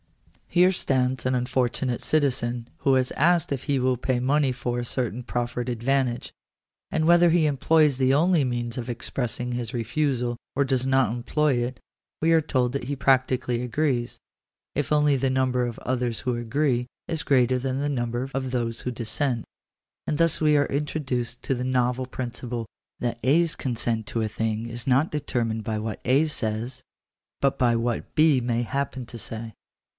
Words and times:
Here 0.47 0.71
stands 0.73 1.25
an 1.25 1.33
unfortunate 1.35 2.01
citizen 2.01 2.67
who 2.79 2.95
is 2.95 3.11
asked 3.11 3.53
if 3.53 3.65
he 3.65 3.77
will 3.79 3.95
pay 3.97 4.19
money 4.19 4.51
for 4.51 4.79
a 4.79 4.83
certain 4.83 5.23
proffered 5.23 5.69
advantage; 5.69 6.33
and 6.89 7.05
whether 7.05 7.29
he 7.29 7.45
employs 7.45 7.97
the 7.97 8.13
only 8.13 8.43
means 8.43 8.77
of 8.77 8.89
expressing 8.89 9.51
his 9.51 9.75
refusal 9.75 10.35
or 10.55 10.65
does 10.65 10.85
not 10.87 11.11
employ 11.13 11.53
it, 11.63 11.79
we 12.19 12.33
are 12.33 12.41
told 12.41 12.73
that 12.73 12.85
he 12.85 12.95
practically 12.97 13.61
agrees; 13.61 14.19
if 14.75 14.91
only 14.91 15.15
the 15.15 15.29
number 15.29 15.65
of 15.67 15.79
others 15.79 16.21
who 16.21 16.35
agree 16.35 16.87
is 17.07 17.23
greater 17.23 17.59
than 17.59 17.79
the 17.79 17.87
number 17.87 18.29
of 18.33 18.51
those 18.51 18.81
who 18.81 18.91
dissent. 18.91 19.45
And 20.07 20.17
thus 20.17 20.41
we 20.41 20.57
are 20.57 20.65
introduced 20.65 21.43
to 21.43 21.53
the 21.53 21.63
novel 21.63 22.07
principle 22.07 22.65
that 22.99 23.19
A's 23.23 23.55
consent 23.55 24.07
to 24.07 24.21
a 24.21 24.27
thing 24.27 24.65
is 24.65 24.87
not 24.87 25.11
deter 25.11 25.45
mined 25.45 25.63
by 25.63 25.77
what 25.77 26.01
A 26.03 26.25
says, 26.25 26.83
but 27.39 27.57
by 27.57 27.75
what 27.75 28.15
B 28.15 28.41
may 28.41 28.63
happen 28.63 29.05
to 29.05 29.19
say 29.19 29.53